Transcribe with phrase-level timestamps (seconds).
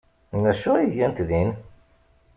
[0.43, 1.49] D acu ay gant din?